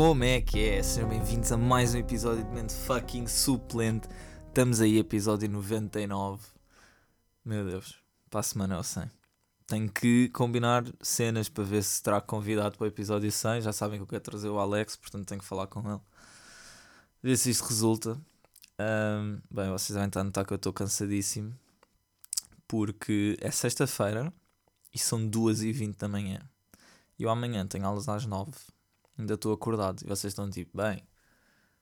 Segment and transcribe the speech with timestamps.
[0.00, 0.80] Como é que é?
[0.80, 4.06] Sejam bem-vindos a mais um episódio de Mente Fucking Suplente.
[4.46, 6.40] Estamos aí, episódio 99.
[7.44, 8.00] Meu Deus,
[8.30, 9.10] para a semana é o 100.
[9.66, 13.62] Tenho que combinar cenas para ver se terá convidado para o episódio 100.
[13.62, 16.00] Já sabem que eu quero trazer o Alex, portanto tenho que falar com ele.
[17.20, 18.16] Ver se isto resulta.
[18.78, 21.52] Um, bem, vocês devem estar a notar que eu estou cansadíssimo.
[22.68, 24.32] Porque é sexta-feira
[24.94, 26.40] e são 2h20 da manhã.
[27.18, 28.52] E eu amanhã tenho aulas às 9
[29.18, 30.02] Ainda estou acordado.
[30.02, 31.02] E vocês estão tipo, bem,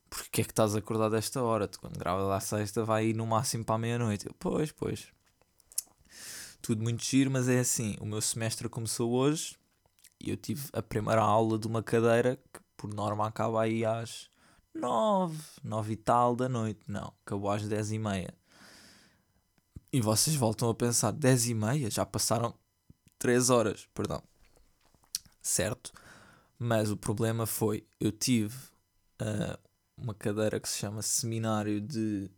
[0.09, 1.69] porque é que estás acordado a esta hora?
[1.69, 4.29] Tu, quando gravas à sexta vai ir no máximo para a meia-noite.
[4.39, 5.09] Pois, pois.
[6.63, 7.97] Tudo muito giro, mas é assim.
[8.01, 9.57] O meu semestre começou hoje
[10.21, 14.29] e eu tive a primeira aula de uma cadeira que por norma acaba aí às
[14.75, 16.81] nove, nove e tal da noite.
[16.89, 18.35] Não, acabou às dez e meia.
[19.93, 21.91] E vocês voltam a pensar, dez e meia?
[21.91, 22.55] Já passaram
[23.19, 24.23] três horas, perdão.
[25.41, 25.93] Certo?
[26.59, 28.57] Mas o problema foi, eu tive
[29.21, 29.59] uh,
[29.97, 32.31] uma cadeira que se chama Seminário de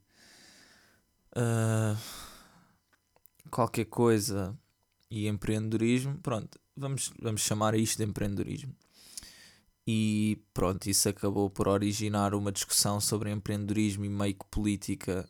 [1.37, 1.97] uh,
[3.51, 4.59] qualquer coisa
[5.11, 6.19] e empreendedorismo.
[6.19, 8.75] Pronto, vamos, vamos chamar isto de empreendedorismo.
[9.87, 15.29] E pronto, isso acabou por originar uma discussão sobre empreendedorismo e meio que política.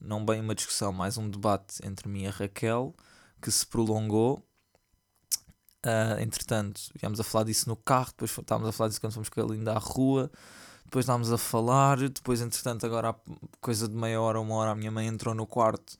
[0.00, 2.94] Não bem uma discussão, mais um debate entre mim e a Raquel,
[3.40, 4.42] que se prolongou
[5.84, 9.28] Uh, entretanto, viemos a falar disso no carro, depois estávamos a falar disso quando fomos
[9.28, 10.30] com ele ainda à rua,
[10.84, 13.14] depois estávamos a falar, depois, entretanto, agora há
[13.60, 15.98] coisa de meia hora, uma hora, a minha mãe entrou no quarto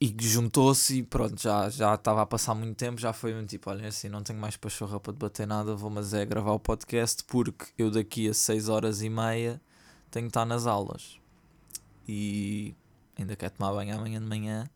[0.00, 3.68] e juntou-se e pronto, já, já estava a passar muito tempo, já foi um tipo,
[3.68, 7.24] olha assim, não tenho mais pachorra para debater nada, vou mas é gravar o podcast
[7.24, 9.60] porque eu daqui a 6 horas e meia
[10.10, 11.18] tenho que estar nas aulas
[12.06, 12.74] e
[13.18, 14.70] ainda quero tomar banho amanhã de manhã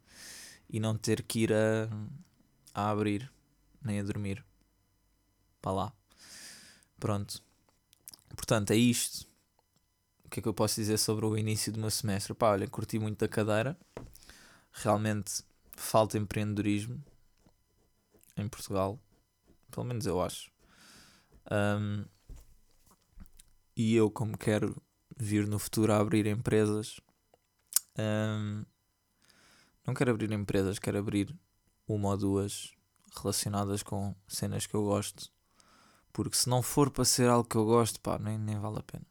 [0.68, 1.88] e não ter que ir a,
[2.74, 3.30] a abrir
[3.84, 4.44] nem a dormir.
[5.61, 5.92] Para lá.
[6.98, 7.42] Pronto.
[8.36, 9.27] Portanto, é isto.
[10.24, 12.34] O que é que eu posso dizer sobre o início do meu semestre?
[12.34, 13.79] Pá, olha, curti muito da cadeira.
[14.73, 15.42] Realmente
[15.77, 17.02] falta empreendedorismo
[18.36, 18.98] em Portugal.
[19.70, 20.51] Pelo menos eu acho.
[21.51, 22.05] Um,
[23.77, 24.80] e eu, como quero
[25.17, 27.01] vir no futuro a abrir empresas,
[27.98, 28.64] um,
[29.86, 31.34] não quero abrir empresas, quero abrir
[31.86, 32.73] uma ou duas
[33.14, 35.30] relacionadas com cenas que eu gosto.
[36.12, 38.83] Porque se não for para ser algo que eu gosto, pá, nem, nem vale a
[38.83, 39.06] pena.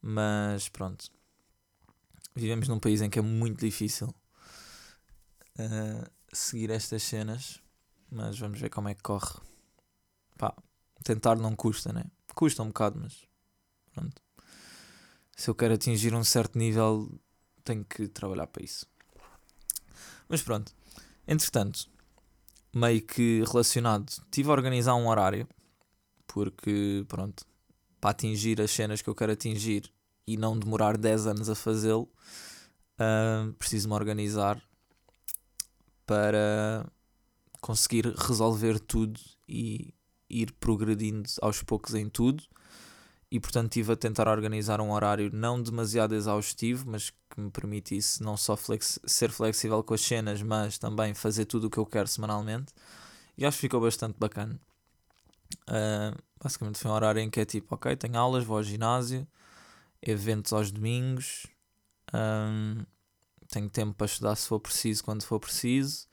[0.00, 1.10] Mas pronto.
[2.34, 4.08] Vivemos num país em que é muito difícil
[5.58, 7.60] uh, seguir estas cenas.
[8.10, 9.40] Mas vamos ver como é que corre.
[10.36, 10.54] Pá,
[11.04, 12.04] tentar não custa, né?
[12.34, 13.26] Custa um bocado, mas
[13.92, 14.20] pronto.
[15.36, 17.08] Se eu quero atingir um certo nível,
[17.64, 18.86] tenho que trabalhar para isso.
[20.28, 20.74] Mas pronto.
[21.26, 21.88] Entretanto,
[22.74, 24.10] meio que relacionado.
[24.30, 25.46] Tive a organizar um horário,
[26.26, 27.44] porque, pronto,
[28.00, 29.92] para atingir as cenas que eu quero atingir
[30.26, 32.08] e não demorar 10 anos a fazê-lo,
[32.98, 34.62] uh, preciso me organizar
[36.06, 36.86] para
[37.60, 39.94] conseguir resolver tudo e
[40.28, 42.42] ir progredindo aos poucos em tudo.
[43.32, 48.22] E portanto estive a tentar organizar um horário não demasiado exaustivo, mas que me permitisse
[48.22, 51.86] não só flex ser flexível com as cenas, mas também fazer tudo o que eu
[51.86, 52.74] quero semanalmente.
[53.38, 54.60] E acho que ficou bastante bacana.
[55.62, 59.26] Uh, basicamente foi um horário em que é tipo, ok, tenho aulas, vou ao ginásio,
[60.02, 61.46] eventos aos domingos,
[62.12, 62.84] um,
[63.48, 66.06] tenho tempo para estudar se for preciso, quando for preciso,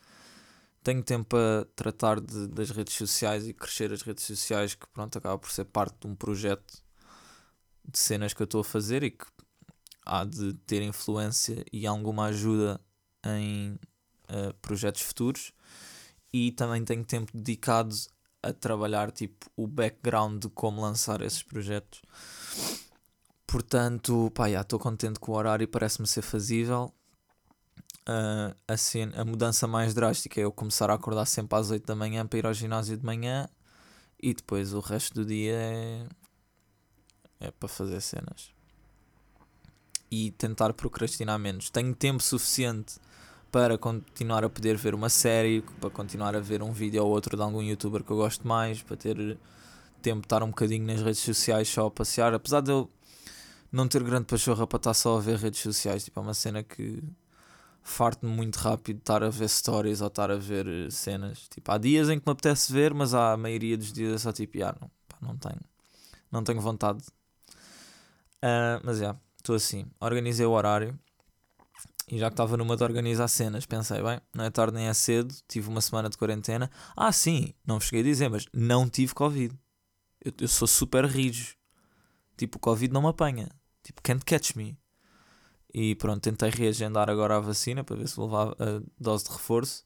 [0.81, 5.17] tenho tempo para tratar de, das redes sociais e crescer as redes sociais, que pronto,
[5.17, 6.87] acaba por ser parte de um projeto
[7.91, 9.25] de cenas que eu estou a fazer e que
[10.05, 12.79] há de ter influência e alguma ajuda
[13.25, 13.79] em
[14.29, 15.51] uh, projetos futuros.
[16.31, 17.95] E também tenho tempo dedicado
[18.41, 22.01] a trabalhar tipo o background de como lançar esses projetos.
[23.47, 26.93] Portanto pá, estou contente com o horário parece-me ser fazível.
[28.07, 31.95] Uh, assim, a mudança mais drástica é eu começar a acordar sempre às 8 da
[31.95, 33.47] manhã para ir ao ginásio de manhã
[34.21, 36.07] e depois o resto do dia é,
[37.39, 38.51] é para fazer cenas
[40.11, 41.69] e tentar procrastinar menos.
[41.69, 42.95] Tenho tempo suficiente
[43.51, 47.35] para continuar a poder ver uma série, para continuar a ver um vídeo ou outro
[47.35, 49.37] de algum youtuber que eu gosto mais, para ter
[50.01, 52.33] tempo de estar um bocadinho nas redes sociais só a passear.
[52.33, 52.89] Apesar de eu
[53.71, 56.63] não ter grande pachorra para estar só a ver redes sociais, tipo, é uma cena
[56.63, 57.03] que
[57.81, 61.47] farto-me muito rápido estar a ver stories ou estar a ver cenas.
[61.49, 64.31] Tipo, há dias em que me apetece ver, mas a maioria dos dias é só
[64.31, 65.61] tipo, ah, não, pá, não tenho,
[66.31, 67.03] não tenho vontade.
[68.43, 69.03] Uh, mas é.
[69.03, 70.97] Yeah estou assim, organizei o horário
[72.07, 74.93] e já que estava numa de organizar cenas, pensei, bem, não é tarde nem é
[74.93, 76.69] cedo, tive uma semana de quarentena.
[76.95, 79.55] Ah, sim, não cheguei a dizer, mas não tive Covid.
[80.25, 81.55] Eu, eu sou super rijo.
[82.35, 83.49] tipo, o Covid não me apanha.
[83.83, 84.75] Tipo, can't catch me.
[85.71, 89.83] E pronto, tentei reagendar agora a vacina para ver se levar a dose de reforço.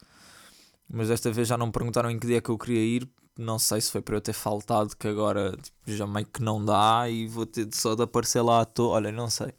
[0.89, 3.09] Mas desta vez já não me perguntaram em que dia que eu queria ir.
[3.37, 6.63] Não sei se foi para eu ter faltado, que agora tipo, já meio que não
[6.63, 8.95] dá e vou ter só de aparecer lá à toa.
[8.95, 9.53] Olha, não sei.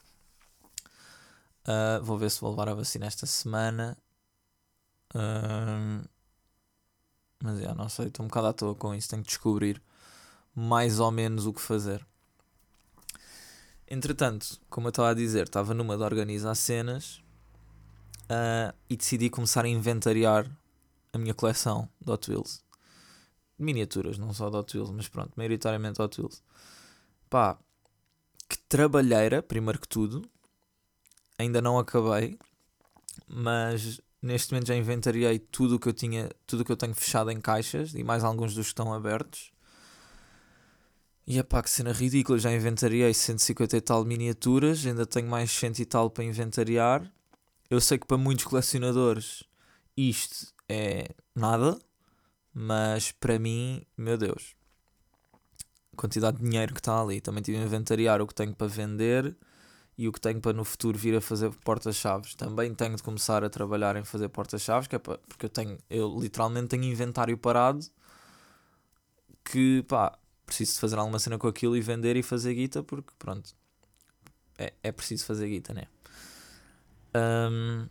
[1.67, 3.97] Uh, vou ver se vou levar a vacina esta semana.
[5.15, 6.07] Uh,
[7.43, 9.09] mas já não sei, estou um bocado à toa com isso.
[9.09, 9.83] Tenho que descobrir
[10.55, 12.07] mais ou menos o que fazer.
[13.89, 17.23] Entretanto, como eu estava a dizer, estava numa de organizar cenas
[18.25, 20.51] uh, e decidi começar a inventariar
[21.13, 22.64] a minha coleção de Hot Wheels.
[23.59, 26.43] Miniaturas, não só de Hot Wheels, mas pronto, maioritariamente Hot Wheels.
[27.31, 27.59] Pá,
[28.49, 30.29] que trabalheira, primeiro que tudo.
[31.39, 32.39] Ainda não acabei,
[33.27, 36.95] mas neste momento já inventariei tudo o que eu tinha, tudo o que eu tenho
[36.95, 39.53] fechado em caixas e mais alguns dos que estão abertos.
[41.27, 45.51] E é pá, que cena ridícula, já inventariei 150 e tal miniaturas, ainda tenho mais
[45.51, 47.11] 100 e tal para inventariar.
[47.71, 49.45] Eu sei que para muitos colecionadores
[49.97, 51.79] isto é nada,
[52.55, 54.55] mas para mim, meu Deus,
[55.93, 57.21] a quantidade de dinheiro que está ali.
[57.21, 59.37] Também tive a inventariar o que tenho para vender
[59.99, 62.35] e o que tenho para no futuro vir a fazer porta-chaves.
[62.35, 66.69] Também tenho de começar a trabalhar em fazer porta-chaves, é porque eu tenho, eu literalmente
[66.69, 67.85] tenho inventário parado
[69.45, 70.17] que pá
[70.47, 73.55] preciso de fazer alguma cena com aquilo e vender e fazer guita, porque pronto,
[74.59, 75.85] é, é preciso fazer guita, né?
[77.17, 77.87] Um,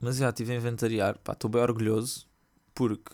[0.00, 2.26] mas já estive a inventariar, estou bem orgulhoso
[2.76, 3.12] porque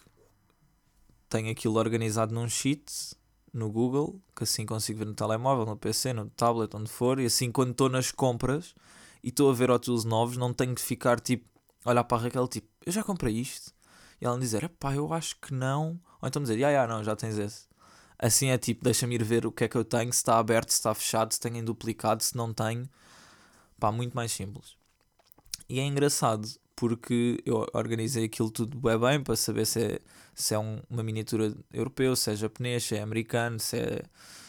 [1.31, 3.17] tenho aquilo organizado num sheet
[3.53, 7.27] no Google, que assim consigo ver no telemóvel, no PC, no tablet, onde for, e
[7.27, 8.75] assim quando estou nas compras
[9.23, 11.47] e estou a ver óculos novos, não tenho de ficar tipo,
[11.85, 13.73] olhar para a Raquel, tipo, eu já comprei isto.
[14.21, 16.01] E ela me dizer, pá, eu acho que não.
[16.21, 17.67] Ou então dizer, ah, yeah, não, já tens esse.
[18.19, 20.71] Assim é tipo, deixa-me ir ver o que é que eu tenho, se está aberto,
[20.71, 22.89] se está fechado, se tenho em duplicado, se não tenho.
[23.79, 24.77] Pá, muito mais simples.
[25.69, 26.49] E é engraçado
[26.83, 30.01] porque eu organizei aquilo tudo bem, bem para saber se é,
[30.35, 34.03] se é um, uma miniatura europeu, se é japonês, se é americano, se é,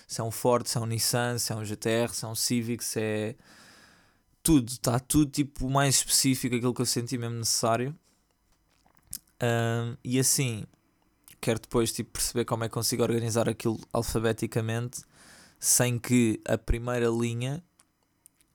[0.07, 2.33] se é um Ford, se é um Nissan, se é um GTR, se é um
[2.33, 3.35] Civic, se é
[4.41, 7.95] tudo, está tudo tipo mais específico aquilo que eu senti mesmo necessário.
[9.39, 10.65] Um, e assim,
[11.39, 15.03] quero depois tipo, perceber como é que consigo organizar aquilo alfabeticamente
[15.59, 17.63] sem que a primeira linha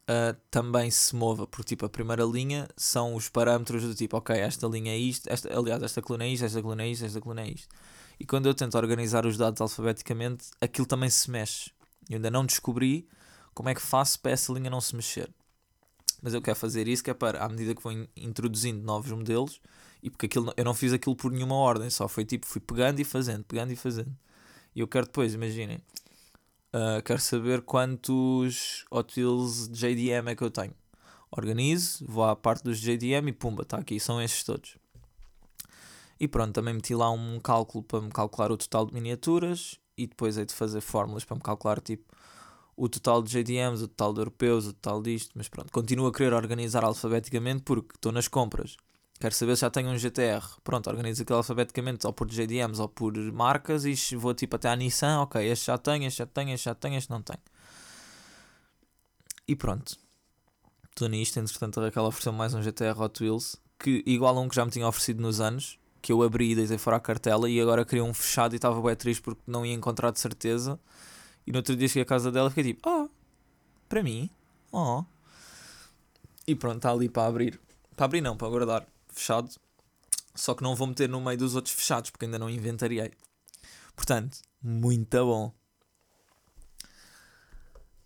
[0.08, 4.36] uh, também se mova, porque tipo, a primeira linha são os parâmetros do tipo, ok,
[4.36, 7.20] esta linha é isto, esta, aliás, esta coluna é isto, esta coluna é isto, esta
[7.20, 7.68] coluna é isto.
[8.18, 11.70] E quando eu tento organizar os dados alfabeticamente, aquilo também se mexe.
[12.08, 13.06] Eu ainda não descobri
[13.54, 15.30] como é que faço para essa linha não se mexer.
[16.20, 19.60] Mas eu quero fazer isso, que é para, à medida que vou introduzindo novos modelos,
[20.02, 22.98] e porque aquilo, eu não fiz aquilo por nenhuma ordem, só foi tipo, fui pegando
[22.98, 24.16] e fazendo, pegando e fazendo.
[24.74, 25.80] E eu quero depois, imaginem,
[26.78, 30.74] uh, quero saber quantos Hot Wheels JDM é que eu tenho.
[31.30, 34.76] Organizo, vou à parte dos JDM e pumba, está aqui, são estes todos.
[36.18, 40.06] E pronto, também meti lá um cálculo para me calcular o total de miniaturas e
[40.06, 42.04] depois hei de fazer fórmulas para me calcular tipo
[42.76, 46.12] o total de JDMs, o total de europeus, o total disto, mas pronto, continuo a
[46.12, 48.76] querer organizar alfabeticamente porque estou nas compras
[49.20, 50.44] Quero saber se já tenho um GTR.
[50.62, 54.76] Pronto, organizo aquilo alfabeticamente, ou por JDMs ou por marcas, e vou tipo até à
[54.76, 55.20] Nissan.
[55.22, 57.40] Ok, este já tenho, este já tenho, este já tenho, este não tenho.
[59.46, 59.96] E pronto.
[60.90, 61.38] Estou nisto.
[61.40, 64.64] Entretanto, a Raquel ofereceu mais um GTR Hot Wheels, que igual a um que já
[64.64, 67.84] me tinha oferecido nos anos, que eu abri e deitei fora a cartela, e agora
[67.84, 70.78] queria um fechado e estava bem triste porque não ia encontrar de certeza.
[71.44, 73.08] E no outro dia cheguei à casa dela e fiquei tipo, oh,
[73.88, 74.30] para mim?
[74.70, 75.02] Oh.
[76.46, 77.60] E pronto, está ali para abrir.
[77.96, 78.86] Para abrir não, para guardar
[79.18, 79.50] fechado,
[80.34, 83.12] só que não vou meter no meio dos outros fechados porque ainda não inventariei.
[83.94, 85.52] Portanto, muito bom.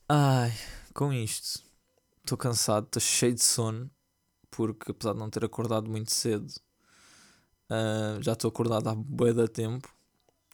[0.08, 0.52] Ai,
[0.94, 1.62] com isto,
[2.20, 3.90] estou cansado, estou cheio de sono,
[4.50, 6.50] porque apesar de não ter acordado muito cedo,
[7.70, 9.88] uh, já estou acordado há bué da tempo.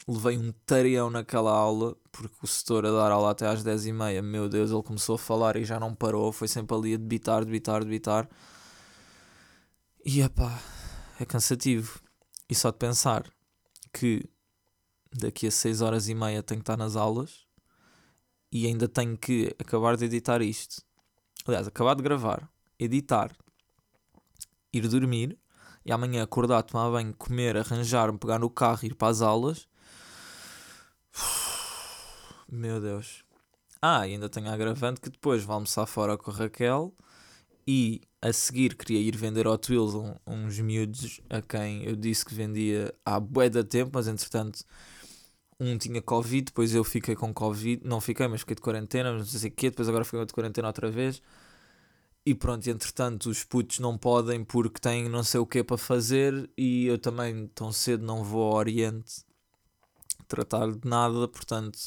[0.06, 4.48] Levei um tareão naquela aula, porque o setor a dar aula até às 10h30, meu
[4.48, 7.84] Deus, ele começou a falar e já não parou, foi sempre ali a debitar, debitar,
[7.84, 8.28] debitar.
[10.10, 10.58] E epá,
[11.20, 12.00] é cansativo.
[12.48, 13.30] E só de pensar
[13.92, 14.24] que
[15.12, 17.46] daqui a 6 horas e meia tenho que estar nas aulas
[18.50, 20.82] e ainda tenho que acabar de editar isto.
[21.46, 23.36] Aliás, acabar de gravar, editar,
[24.72, 25.38] ir dormir
[25.84, 29.68] e amanhã acordar, tomar banho, comer, arranjar-me, pegar no carro, ir para as aulas.
[32.48, 33.22] Meu Deus.
[33.82, 36.94] Ah, ainda tenho a agravante que depois vou almoçar fora com a Raquel
[37.66, 42.24] e a seguir queria ir vender Hot Wheels a uns miúdos a quem eu disse
[42.24, 44.64] que vendia há bué da tempo, mas entretanto
[45.60, 49.24] um tinha Covid, depois eu fiquei com Covid, não fiquei, mas fiquei de quarentena, não
[49.24, 51.20] sei o quê, depois agora fiquei de quarentena outra vez.
[52.24, 56.50] E pronto, entretanto, os putos não podem porque têm não sei o que para fazer
[56.56, 59.24] e eu também tão cedo não vou ao Oriente
[60.28, 61.78] tratar de nada, portanto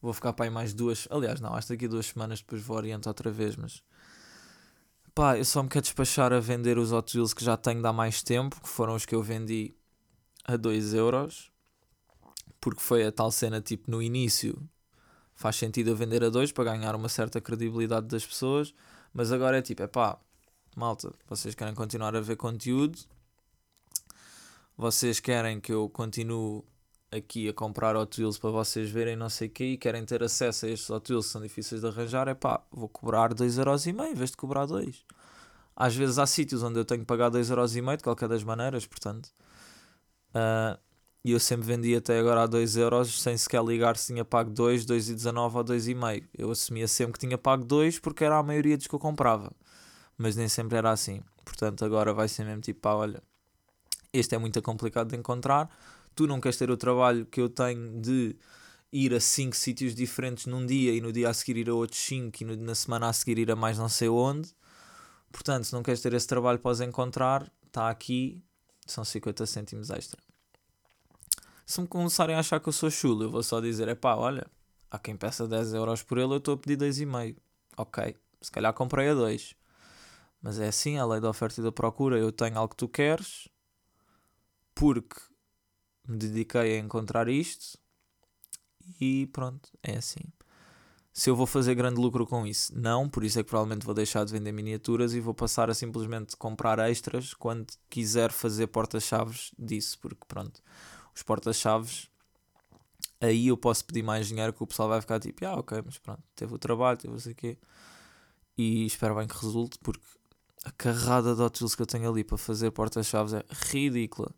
[0.00, 1.06] vou ficar para aí mais duas.
[1.10, 3.82] Aliás, não, acho que daqui duas semanas depois vou ao Oriente outra vez, mas
[5.14, 7.86] pá, eu só me quero despachar a vender os Hot Wheels que já tenho de
[7.86, 9.74] há mais tempo, que foram os que eu vendi
[10.44, 11.50] a 2 euros,
[12.60, 14.56] porque foi a tal cena tipo no início
[15.34, 18.74] faz sentido eu vender a 2 para ganhar uma certa credibilidade das pessoas,
[19.12, 20.18] mas agora é tipo, é pá,
[20.76, 22.98] malta, vocês querem continuar a ver conteúdo,
[24.76, 26.62] vocês querem que eu continue
[27.12, 30.22] aqui a comprar Hot Wheels para vocês verem não sei o que e querem ter
[30.22, 34.06] acesso a estes Hot Wheels que são difíceis de arranjar, é pá, vou cobrar 2,5€
[34.06, 35.04] em vez de cobrar 2.
[35.76, 39.30] Às vezes há sítios onde eu tenho que pagar 2,5€ de qualquer das maneiras, portanto.
[40.30, 40.78] Uh,
[41.24, 44.84] e eu sempre vendi até agora a 2€ sem sequer ligar se tinha pago 2,
[44.86, 46.28] 2,19 ou 2,5.
[46.36, 49.52] Eu assumia sempre que tinha pago 2 porque era a maioria dos que eu comprava.
[50.18, 51.22] Mas nem sempre era assim.
[51.44, 53.22] Portanto, agora vai ser mesmo tipo, pá, olha,
[54.12, 55.70] este é muito complicado de encontrar
[56.14, 58.36] tu não queres ter o trabalho que eu tenho de
[58.92, 61.98] ir a 5 sítios diferentes num dia e no dia a seguir ir a outros
[62.00, 64.54] 5 e no, na semana a seguir ir a mais não sei onde.
[65.30, 68.42] Portanto, se não queres ter esse trabalho os encontrar, está aqui,
[68.86, 70.20] são 50 cêntimos extra.
[71.64, 74.14] Se me começarem a achar que eu sou chulo, eu vou só dizer: é pá,
[74.14, 74.46] olha,
[74.90, 77.36] há quem peça 10 euros por ele, eu estou a pedir 2,5.
[77.78, 79.54] Ok, se calhar comprei a 2.
[80.42, 82.18] Mas é assim, a lei da oferta e da procura.
[82.18, 83.48] Eu tenho algo que tu queres,
[84.74, 85.16] porque
[86.06, 87.78] me dediquei a encontrar isto
[89.00, 90.20] e pronto, é assim.
[91.12, 93.94] Se eu vou fazer grande lucro com isso, não, por isso é que provavelmente vou
[93.94, 99.52] deixar de vender miniaturas e vou passar a simplesmente comprar extras quando quiser fazer porta-chaves
[99.58, 100.62] disso, porque pronto,
[101.14, 102.08] os porta-chaves
[103.20, 105.98] aí eu posso pedir mais dinheiro que o pessoal vai ficar tipo, ah, ok, mas
[105.98, 107.58] pronto, teve o trabalho, teve o sei quê,
[108.56, 110.04] e espero bem que resulte, porque
[110.64, 114.34] a carrada de hot que eu tenho ali para fazer porta-chaves é ridícula.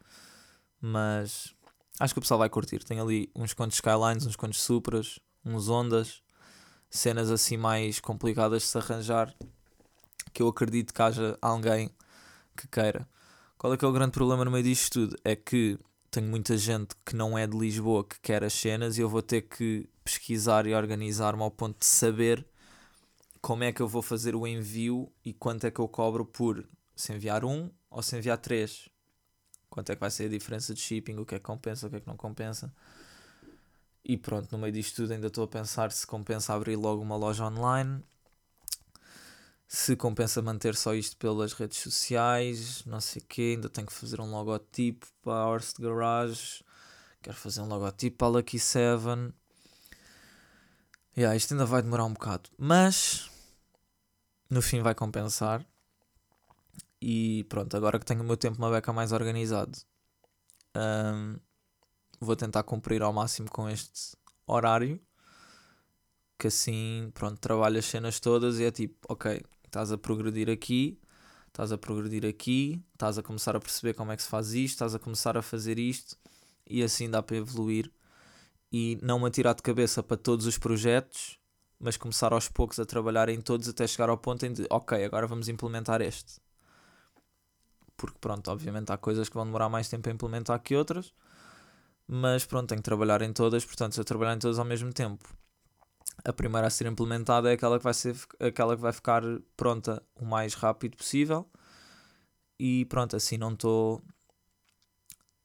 [0.87, 1.55] Mas
[1.99, 2.85] acho que o pessoal vai curtir.
[2.85, 6.23] Tem ali uns quantos Skylines, uns quantos Supras, uns Ondas,
[6.91, 9.35] cenas assim mais complicadas de se arranjar.
[10.31, 11.89] Que eu acredito que haja alguém
[12.55, 13.09] que queira.
[13.57, 15.17] Qual é que é o grande problema no meio disto tudo?
[15.25, 15.79] É que
[16.11, 19.23] tenho muita gente que não é de Lisboa que quer as cenas e eu vou
[19.23, 22.47] ter que pesquisar e organizar-me ao ponto de saber
[23.41, 26.63] como é que eu vou fazer o envio e quanto é que eu cobro por
[26.95, 28.91] se enviar um ou se enviar três
[29.75, 31.91] quanto é que vai ser a diferença de shipping, o que é que compensa, o
[31.91, 32.73] que é que não compensa.
[34.05, 37.17] E pronto, no meio disto tudo ainda estou a pensar se compensa abrir logo uma
[37.17, 38.05] loja online,
[39.67, 43.93] se compensa manter só isto pelas redes sociais, não sei o quê, ainda tenho que
[43.93, 46.63] fazer um logotipo para a Horse Garage,
[47.21, 49.35] quero fazer um logotipo para a Lucky Seven.
[51.17, 53.29] Yeah, isto ainda vai demorar um bocado, mas
[54.49, 55.67] no fim vai compensar.
[57.01, 59.79] E pronto, agora que tenho o meu tempo uma beca mais organizado,
[60.77, 61.39] um,
[62.21, 65.01] vou tentar cumprir ao máximo com este horário.
[66.39, 71.01] Que assim, pronto, trabalho as cenas todas e é tipo, ok, estás a progredir aqui,
[71.49, 74.75] estás a progredir aqui, estás a começar a perceber como é que se faz isto,
[74.75, 76.17] estás a começar a fazer isto
[76.69, 77.91] e assim dá para evoluir
[78.73, 81.39] e não me atirar de cabeça para todos os projetos,
[81.79, 85.05] mas começar aos poucos a trabalhar em todos até chegar ao ponto em de, ok,
[85.05, 86.44] agora vamos implementar este
[87.97, 91.13] porque pronto, obviamente há coisas que vão demorar mais tempo a implementar que outras,
[92.07, 94.93] mas pronto, tenho que trabalhar em todas, portanto, se eu trabalhar em todas ao mesmo
[94.93, 95.25] tempo,
[96.25, 99.23] a primeira a ser implementada é aquela que vai, ser, aquela que vai ficar
[99.57, 101.49] pronta o mais rápido possível,
[102.59, 104.03] e pronto, assim não estou.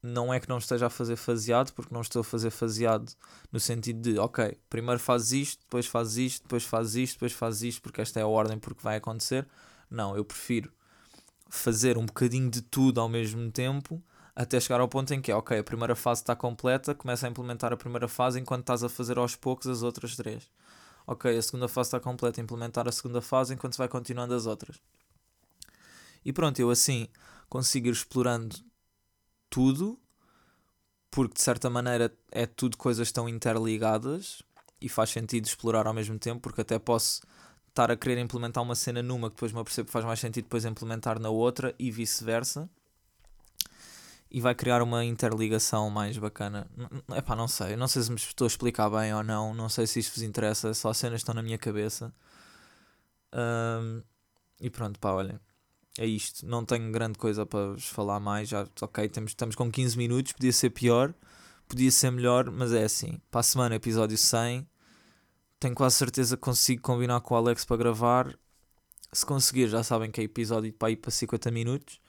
[0.02, 3.12] Não é que não esteja a fazer faseado, porque não estou a fazer faseado
[3.52, 7.62] no sentido de, ok, primeiro fazes isto, depois fazes isto, depois fazes isto, depois fazes
[7.64, 9.46] isto, porque esta é a ordem porque vai acontecer.
[9.90, 10.72] Não, eu prefiro
[11.50, 14.02] fazer um bocadinho de tudo ao mesmo tempo
[14.40, 17.74] até chegar ao ponto em que, ok, a primeira fase está completa, começa a implementar
[17.74, 20.50] a primeira fase enquanto estás a fazer aos poucos as outras três.
[21.06, 24.46] Ok, a segunda fase está completa, implementar a segunda fase enquanto se vai continuando as
[24.46, 24.80] outras.
[26.24, 27.10] E pronto, eu assim
[27.50, 28.56] consigo ir explorando
[29.50, 30.00] tudo,
[31.12, 34.42] porque de certa maneira é tudo coisas tão interligadas
[34.80, 37.22] e faz sentido explorar ao mesmo tempo, porque até posso
[37.80, 40.44] estar a querer implementar uma cena numa que depois me apercebo que faz mais sentido
[40.44, 42.70] depois implementar na outra e vice-versa.
[44.30, 46.68] E vai criar uma interligação mais bacana.
[47.16, 47.76] Epá, não sei.
[47.76, 49.56] Não sei se me estou a explicar bem ou não.
[49.56, 50.72] Não sei se isto vos interessa.
[50.74, 52.14] Só cenas estão na minha cabeça.
[53.34, 54.04] Um,
[54.62, 55.40] e pronto, pá, olhem.
[55.98, 56.46] É isto.
[56.46, 58.50] Não tenho grande coisa para vos falar mais.
[58.50, 60.34] Já, ok, temos, estamos com 15 minutos.
[60.34, 61.12] Podia ser pior.
[61.68, 63.20] podia ser melhor, mas é assim.
[63.32, 64.68] Para a semana, episódio 100.
[65.60, 68.38] Tenho quase certeza que consigo combinar com o Alex para gravar.
[69.12, 72.00] Se conseguir, já sabem que é episódio para ir para 50 minutos.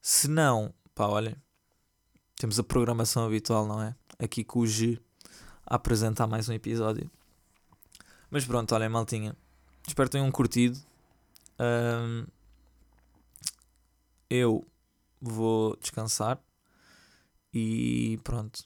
[0.00, 1.36] Se não, pá, olhem.
[2.36, 3.94] Temos a programação habitual, não é?
[4.18, 4.98] Aqui com o G
[5.66, 7.10] a apresentar mais um episódio.
[8.30, 9.36] Mas pronto, olhem, maltinha.
[9.86, 10.78] Espero que tenham curtido.
[11.60, 12.26] Um,
[14.30, 14.66] eu
[15.20, 16.40] vou descansar.
[17.52, 18.64] E pronto.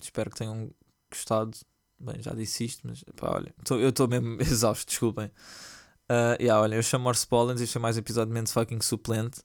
[0.00, 0.70] Espero que tenham
[1.10, 1.58] gostado.
[2.00, 5.26] Bem, já disse isto, mas pá, olha, tô, eu estou mesmo exausto, desculpem.
[6.10, 8.80] Uh, yeah, olha, eu chamo Morse Pollens este é mais um episódio de Mente Fucking
[8.80, 9.38] Suplente.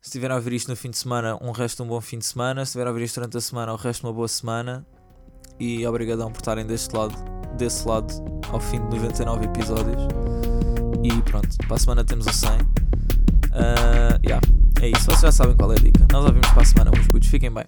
[0.00, 2.18] Se estiverem a ouvir isto no fim de semana, um resto de um bom fim
[2.18, 2.64] de semana.
[2.64, 4.84] Se estiverem a ouvir isto durante a semana, um resto de uma boa semana.
[5.58, 7.14] E obrigadão por estarem deste lado,
[7.56, 8.12] desse lado
[8.50, 10.02] ao fim de 99 episódios.
[11.02, 12.50] E pronto, para a semana temos o 100.
[12.50, 12.58] Uh,
[14.24, 14.40] yeah,
[14.82, 16.06] é isso, vocês já sabem qual é a dica.
[16.12, 17.64] Nós ouvimos para a semana, meus putos, fiquem bem.